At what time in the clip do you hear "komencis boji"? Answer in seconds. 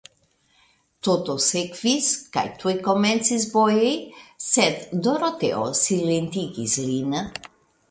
2.89-3.93